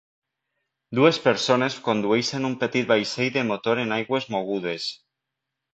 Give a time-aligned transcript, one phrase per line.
[0.99, 4.93] Dues persones condueixen un petit vaixell de motor en aigües mogudes.